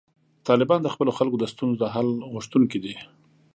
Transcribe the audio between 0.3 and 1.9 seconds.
طالبان د خپلو خلکو د ستونزو د